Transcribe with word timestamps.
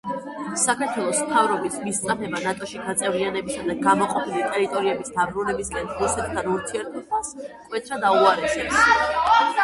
საქართველოს 0.59 1.17
მთავრობის 1.25 1.75
მისწრაფება 1.87 2.39
ნატოში 2.45 2.79
გაწევრიანებასა 2.85 3.65
და 3.67 3.75
გამოყოფილი 3.87 4.41
ტერიტორიების 4.53 5.11
დაბრუნებისკენ 5.17 5.91
რუსეთთან 5.99 6.49
ურთიერთობას 6.53 7.29
მკვეთრად 7.43 8.07
აუარესებს. 8.13 8.81